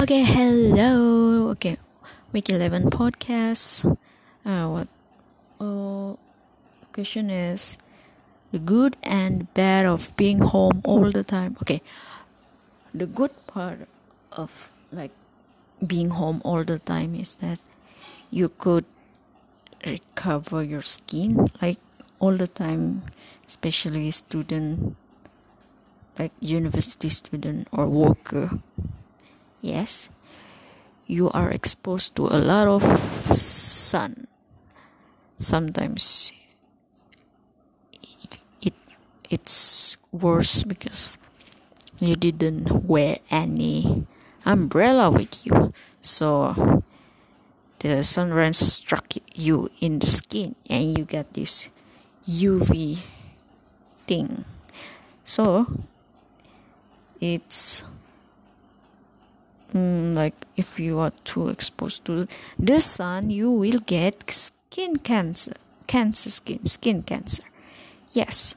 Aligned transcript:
Okay, 0.00 0.24
hello. 0.24 1.50
Okay, 1.52 1.76
week 2.32 2.48
11 2.48 2.88
podcast. 2.88 3.84
Uh, 4.40 4.66
what? 4.72 4.88
Uh, 5.60 6.16
question 6.92 7.28
is 7.28 7.76
the 8.50 8.58
good 8.58 8.96
and 9.04 9.52
bad 9.52 9.84
of 9.84 10.16
being 10.16 10.40
home 10.40 10.80
all 10.84 11.12
the 11.12 11.22
time. 11.22 11.56
Okay, 11.60 11.82
the 12.94 13.04
good 13.06 13.30
part 13.46 13.86
of 14.32 14.72
like 14.90 15.12
being 15.84 16.16
home 16.16 16.40
all 16.42 16.64
the 16.64 16.78
time 16.80 17.14
is 17.14 17.36
that 17.44 17.60
you 18.30 18.48
could 18.48 18.86
recover 19.84 20.64
your 20.64 20.82
skin 20.82 21.52
like 21.60 21.78
all 22.18 22.32
the 22.34 22.48
time, 22.48 23.02
especially 23.46 24.10
student 24.10 24.96
like 26.18 26.32
university 26.40 27.08
student 27.08 27.68
or 27.70 27.88
worker 27.88 28.58
yes. 29.62 30.10
You 31.06 31.30
are 31.30 31.50
exposed 31.50 32.14
to 32.16 32.26
a 32.26 32.36
lot 32.36 32.68
of 32.68 32.82
sun. 33.34 34.26
Sometimes 35.38 36.32
it 38.60 38.74
it's 39.30 39.96
worse 40.12 40.62
because 40.64 41.18
you 41.98 42.14
didn't 42.16 42.84
wear 42.84 43.18
any 43.30 44.06
umbrella 44.44 45.10
with 45.10 45.46
you. 45.46 45.72
So 46.00 46.82
the 47.78 48.02
sun 48.02 48.32
rays 48.32 48.58
struck 48.58 49.14
you 49.34 49.70
in 49.80 49.98
the 49.98 50.06
skin 50.06 50.54
and 50.70 50.96
you 50.98 51.04
get 51.04 51.34
this 51.34 51.68
uv 52.28 53.02
thing. 54.06 54.44
So 55.24 55.66
it's 57.20 57.82
mm, 59.72 60.14
like 60.14 60.34
if 60.56 60.78
you 60.78 60.98
are 60.98 61.12
too 61.24 61.48
exposed 61.48 62.04
to 62.04 62.26
the 62.58 62.80
sun 62.80 63.30
you 63.30 63.50
will 63.50 63.80
get 63.80 64.30
skin 64.30 64.96
cancer 64.96 65.54
cancer 65.86 66.30
skin 66.30 66.64
skin 66.64 67.02
cancer. 67.02 67.44
Yes. 68.12 68.54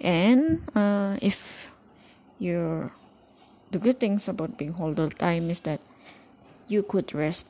And 0.00 0.60
uh, 0.74 1.16
if 1.22 1.68
you're 2.38 2.92
the 3.70 3.78
good 3.78 3.98
things 3.98 4.28
about 4.28 4.58
being 4.58 4.74
all 4.78 4.92
the 4.92 5.08
time 5.08 5.50
is 5.50 5.60
that 5.60 5.80
you 6.68 6.82
could 6.82 7.14
rest 7.14 7.48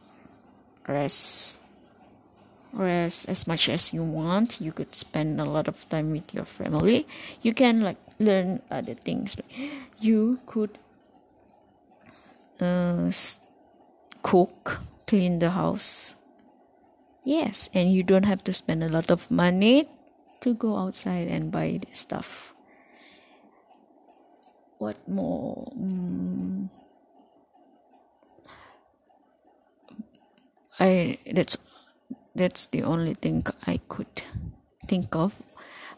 rest 0.87 1.59
rest 2.73 3.29
as 3.29 3.47
much 3.47 3.69
as 3.69 3.93
you 3.93 4.03
want. 4.03 4.61
You 4.61 4.73
could 4.73 4.95
spend 4.95 5.41
a 5.41 5.45
lot 5.45 5.67
of 5.67 5.89
time 5.89 6.13
with 6.13 6.33
your 6.33 6.45
family. 6.45 7.07
You 7.43 7.55
can 7.55 7.81
like 7.81 7.99
learn 8.19 8.63
other 8.71 8.95
things. 8.95 9.37
Like 9.37 9.51
you 9.99 10.39
could 10.47 10.79
uh, 12.61 13.11
cook, 14.23 14.81
clean 15.07 15.39
the 15.39 15.51
house. 15.51 16.15
Yes, 17.25 17.71
and 17.75 17.93
you 17.93 18.03
don't 18.03 18.25
have 18.25 18.45
to 18.45 18.53
spend 18.53 18.85
a 18.85 18.89
lot 18.89 19.11
of 19.11 19.31
money 19.31 19.89
to 20.41 20.55
go 20.55 20.77
outside 20.77 21.29
and 21.29 21.51
buy 21.51 21.81
this 21.83 21.99
stuff. 21.99 22.55
What 24.79 25.09
more? 25.09 25.73
Mm, 25.75 26.69
I 30.79 31.19
that's 31.33 31.57
that's 32.35 32.67
the 32.69 32.83
only 32.83 33.15
thing 33.15 33.47
I 33.67 33.81
could 33.89 34.23
think 34.87 35.17
of 35.17 35.35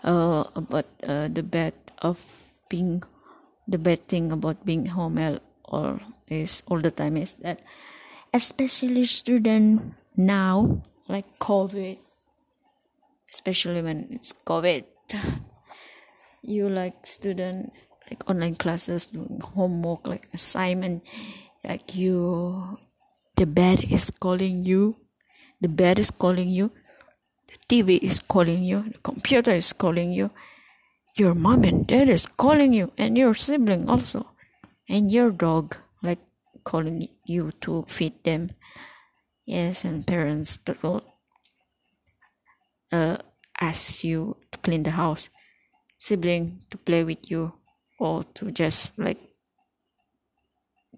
uh, 0.05 0.45
about 0.55 0.87
uh, 1.03 1.29
the 1.29 1.43
bad 1.43 1.75
of 1.99 2.23
being 2.69 3.03
the 3.67 3.79
bad 3.79 4.07
thing 4.09 4.31
about 4.33 4.65
being 4.65 4.87
home 4.87 5.19
all 5.69 5.99
is 6.29 6.63
all 6.67 6.81
the 6.81 6.91
time 6.91 7.17
is 7.17 7.35
that 7.35 7.61
especially 8.33 9.05
student 9.05 9.95
now 10.17 10.83
like 11.09 11.27
covid 11.39 11.99
especially 13.31 13.83
when 13.83 14.07
it's 14.11 14.33
covid 14.33 14.85
you 16.43 16.69
like 16.69 17.07
student 17.07 17.73
like 18.11 18.29
online 18.29 18.55
classes 18.55 19.07
doing 19.07 19.41
homework 19.55 20.07
like 20.07 20.29
assignment 20.33 21.03
like 21.65 21.95
you 21.95 22.79
the 23.37 23.47
bed 23.47 23.81
is 23.91 24.11
calling 24.11 24.65
you 24.65 24.97
the 25.61 25.69
bed 25.69 25.99
is 25.99 26.11
calling 26.11 26.49
you 26.49 26.71
the 27.49 27.59
tv 27.69 27.99
is 28.03 28.21
calling 28.21 28.63
you 28.63 28.85
the 28.93 28.99
computer 28.99 29.53
is 29.53 29.73
calling 29.73 30.13
you 30.13 30.31
your 31.17 31.35
mom 31.35 31.65
and 31.65 31.87
dad 31.87 32.09
is 32.09 32.27
calling 32.27 32.73
you 32.73 32.93
and 32.97 33.19
your 33.19 33.35
sibling 33.35 33.89
also 33.89 34.27
and 34.89 35.11
your 35.11 35.31
dog 35.31 35.77
like 36.03 36.21
calling 36.65 37.09
you 37.27 37.53
to 37.61 37.85
feed 37.89 38.23
them. 38.25 38.51
Yes 39.47 39.85
and 39.85 40.07
parents 40.07 40.59
will 40.83 41.03
uh, 42.93 43.19
ask 43.61 44.05
you 44.05 44.37
to 44.53 44.59
clean 44.59 44.83
the 44.83 44.93
house. 44.93 45.31
Sibling 45.99 46.63
to 46.71 46.79
play 46.79 47.03
with 47.03 47.31
you 47.31 47.55
or 47.99 48.23
to 48.35 48.51
just 48.51 48.97
like 48.99 49.19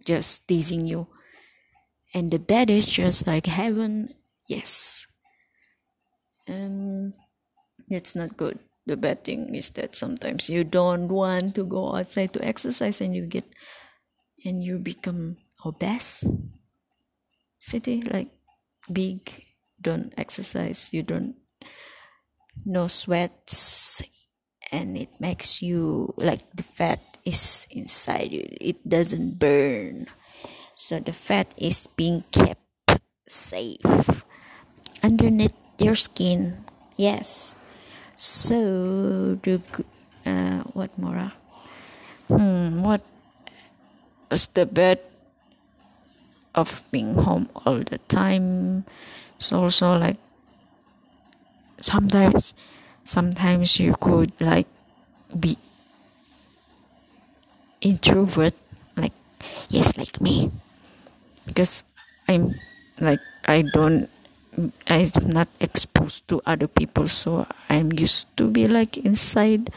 just 0.04 0.46
teasing 0.46 0.86
you. 0.86 1.06
And 2.12 2.30
the 2.30 2.38
bed 2.38 2.70
is 2.70 2.86
just 2.86 3.26
like 3.26 3.46
heaven 3.46 4.14
yes. 4.46 5.06
And 6.46 7.14
it's 7.88 8.14
not 8.14 8.36
good. 8.36 8.58
The 8.86 8.96
bad 8.96 9.24
thing 9.24 9.54
is 9.54 9.70
that 9.70 9.94
sometimes 9.94 10.50
you 10.50 10.64
don't 10.64 11.08
want 11.08 11.54
to 11.54 11.64
go 11.64 11.94
outside 11.94 12.32
to 12.32 12.44
exercise 12.44 13.00
and 13.00 13.14
you 13.14 13.26
get 13.26 13.44
and 14.44 14.62
you 14.64 14.78
become 14.78 15.36
obese 15.64 16.24
city 17.58 18.02
like 18.02 18.30
big 18.92 19.44
don't 19.80 20.12
exercise 20.16 20.92
you 20.92 21.02
don't 21.02 21.36
no 22.64 22.86
sweats 22.86 24.02
and 24.72 24.96
it 24.96 25.10
makes 25.20 25.62
you 25.62 26.14
like 26.16 26.40
the 26.54 26.62
fat 26.62 27.00
is 27.24 27.66
inside 27.70 28.32
you. 28.32 28.46
It 28.60 28.86
doesn't 28.88 29.38
burn. 29.38 30.06
So 30.74 31.00
the 31.00 31.12
fat 31.12 31.52
is 31.56 31.86
being 31.96 32.24
kept 32.32 32.62
safe 33.26 34.24
underneath 35.02 35.56
your 35.78 35.94
skin. 35.94 36.64
Yes. 36.96 37.54
So 38.16 39.36
the 39.42 39.60
uh, 40.26 40.62
what 40.72 40.96
more 40.98 41.32
hmm 42.28 42.80
what 42.80 43.02
is 44.30 44.48
the 44.48 44.66
bad 44.66 45.00
of 46.54 46.82
being 46.90 47.14
home 47.14 47.48
all 47.64 47.78
the 47.78 47.98
time. 48.08 48.84
It's 49.38 49.52
also 49.52 49.98
like 49.98 50.16
sometimes 51.78 52.54
sometimes 53.04 53.80
you 53.80 53.94
could 54.00 54.32
like 54.40 54.66
be 55.38 55.56
introvert 57.80 58.54
like 58.96 59.12
yes 59.68 59.96
like 59.96 60.20
me. 60.20 60.50
Because 61.46 61.82
i'm 62.30 62.54
like 63.00 63.18
i 63.50 63.62
don't 63.74 64.08
i'm 64.86 65.10
not 65.26 65.48
exposed 65.58 66.22
to 66.28 66.40
other 66.46 66.68
people 66.68 67.08
so 67.08 67.46
i'm 67.68 67.90
used 67.92 68.30
to 68.36 68.46
be 68.46 68.66
like 68.70 68.96
inside 68.98 69.70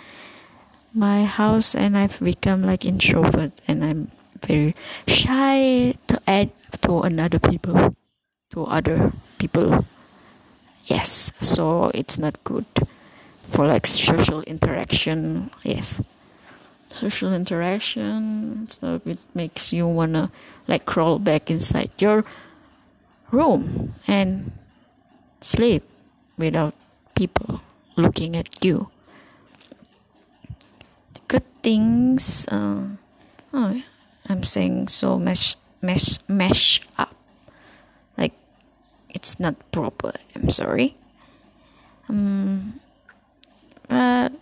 my 0.94 1.25
house 1.25 1.74
and 1.74 1.97
i've 1.97 2.20
become 2.22 2.62
like 2.62 2.85
introvert 2.85 3.52
and 3.68 3.84
i'm 3.84 4.12
very 4.45 4.75
shy 5.07 5.93
to 6.07 6.21
add 6.27 6.51
to 6.81 7.01
another 7.01 7.39
people 7.39 7.93
to 8.51 8.65
other 8.65 9.11
people. 9.39 9.85
Yes 10.85 11.31
so 11.41 11.91
it's 11.93 12.17
not 12.17 12.43
good 12.43 12.65
for 13.49 13.67
like 13.67 13.87
social 13.87 14.41
interaction. 14.43 15.49
Yes. 15.63 16.01
Social 16.91 17.33
interaction 17.33 18.67
so 18.69 19.01
it 19.05 19.19
makes 19.33 19.73
you 19.73 19.87
wanna 19.87 20.29
like 20.67 20.85
crawl 20.85 21.19
back 21.19 21.49
inside 21.49 21.89
your 21.97 22.23
room 23.31 23.96
and 24.07 24.51
sleep 25.41 25.84
without 26.37 26.75
people 27.16 27.61
looking 27.96 28.35
at 28.35 28.63
you. 28.63 28.89
Good 31.28 31.46
things 31.63 32.46
uh, 32.51 32.93
oh 33.53 33.81
I'm 34.29 34.43
saying 34.43 34.87
so 34.87 35.20
mesh 35.20 35.55
mesh 35.81 36.20
mesh 36.28 36.81
up. 36.97 37.16
Like 38.17 38.34
it's 39.09 39.40
not 39.40 39.55
proper. 39.72 40.14
I'm 40.35 40.49
sorry. 40.49 40.96
Um 42.08 42.79
but 43.87 44.34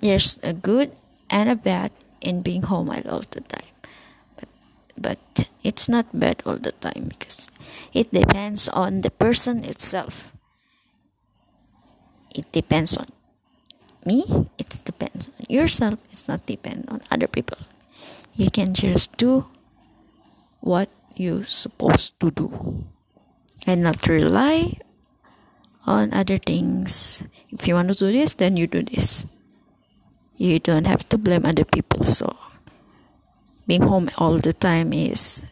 there's 0.00 0.38
a 0.42 0.52
good 0.52 0.92
and 1.30 1.48
a 1.48 1.56
bad 1.56 1.90
in 2.20 2.42
being 2.42 2.68
home 2.68 2.90
all 2.90 3.24
the 3.24 3.40
time. 3.40 3.72
But 4.36 4.48
but 4.96 5.20
it's 5.64 5.88
not 5.88 6.12
bad 6.12 6.42
all 6.44 6.60
the 6.60 6.72
time 6.72 7.08
because 7.08 7.48
it 7.94 8.12
depends 8.12 8.68
on 8.68 9.00
the 9.00 9.10
person 9.10 9.64
itself. 9.64 10.32
It 12.34 12.52
depends 12.52 12.96
on 12.96 13.08
me. 14.04 14.28
It 14.60 14.68
depends 14.84 15.32
on 15.32 15.48
yourself. 15.48 15.98
It's 16.12 16.28
not 16.28 16.44
depend 16.44 16.86
on 16.92 17.00
other 17.10 17.26
people 17.26 17.58
you 18.38 18.54
can 18.54 18.72
just 18.72 19.18
do 19.18 19.50
what 20.62 20.88
you're 21.18 21.42
supposed 21.42 22.14
to 22.20 22.30
do 22.30 22.86
and 23.66 23.82
not 23.82 24.06
rely 24.06 24.78
on 25.84 26.14
other 26.14 26.38
things. 26.38 27.24
If 27.50 27.66
you 27.66 27.74
want 27.74 27.90
to 27.90 27.98
do 27.98 28.12
this, 28.12 28.38
then 28.38 28.56
you 28.56 28.68
do 28.68 28.84
this. 28.84 29.26
You 30.36 30.60
don't 30.60 30.86
have 30.86 31.02
to 31.10 31.18
blame 31.18 31.44
other 31.44 31.64
people. 31.64 32.06
So 32.06 32.38
being 33.66 33.82
home 33.82 34.08
all 34.18 34.38
the 34.38 34.52
time 34.52 34.92
is 34.92 35.44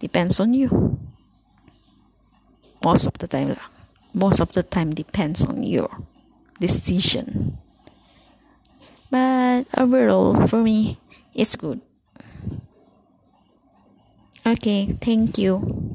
depends 0.00 0.40
on 0.40 0.54
you. 0.54 0.98
Most 2.84 3.06
of 3.06 3.14
the 3.22 3.28
time 3.28 3.54
Most 4.12 4.38
of 4.38 4.50
the 4.54 4.62
time 4.62 4.90
depends 4.90 5.46
on 5.46 5.62
your 5.62 5.90
decision. 6.58 7.58
But 9.10 9.70
overall 9.78 10.46
for 10.50 10.62
me 10.66 10.98
it's 11.30 11.54
good. 11.54 11.78
Okay, 14.54 14.86
thank 15.00 15.36
you. 15.38 15.93